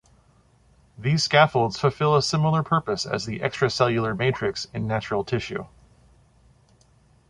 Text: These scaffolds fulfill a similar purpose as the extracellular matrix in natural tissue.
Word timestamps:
These 0.97 1.23
scaffolds 1.23 1.79
fulfill 1.79 2.15
a 2.15 2.23
similar 2.23 2.63
purpose 2.63 3.05
as 3.05 3.27
the 3.27 3.37
extracellular 3.41 4.17
matrix 4.17 4.65
in 4.73 4.87
natural 4.87 5.23
tissue. 5.23 5.67